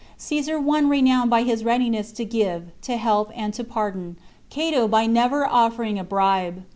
Caesar 0.17 0.59
won 0.59 0.89
renown 0.89 1.29
by 1.29 1.43
his 1.43 1.63
readiness 1.63 2.11
to 2.11 2.25
give, 2.25 2.69
to 2.81 2.97
help, 2.97 3.31
and 3.35 3.53
to 3.53 3.63
pardon; 3.63 4.17
Cato 4.49 4.87
by 4.87 5.05
never 5.05 5.45
offering 5.45 5.99
a 5.99 6.03
bribe. 6.03 6.63